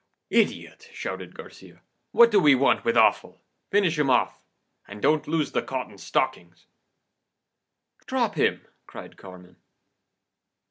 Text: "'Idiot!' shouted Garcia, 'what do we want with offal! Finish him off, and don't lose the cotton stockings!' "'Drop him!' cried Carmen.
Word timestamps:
"'Idiot!' 0.31 0.89
shouted 0.93 1.35
Garcia, 1.35 1.79
'what 2.11 2.31
do 2.31 2.39
we 2.39 2.55
want 2.55 2.83
with 2.83 2.97
offal! 2.97 3.39
Finish 3.69 3.99
him 3.99 4.09
off, 4.09 4.41
and 4.87 4.99
don't 4.99 5.27
lose 5.27 5.51
the 5.51 5.61
cotton 5.61 5.99
stockings!' 5.99 6.65
"'Drop 8.07 8.33
him!' 8.33 8.65
cried 8.87 9.15
Carmen. 9.15 9.57